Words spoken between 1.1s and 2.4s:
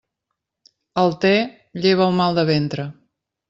té lleva el